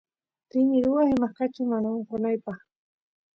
[0.51, 2.59] rini ruwaq imaqkachun mana onqonaypaq